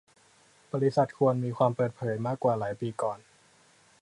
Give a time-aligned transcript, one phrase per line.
[0.73, 3.19] บริษัทควรมีความเปิดเผยมากกว่าหลายปีก่อน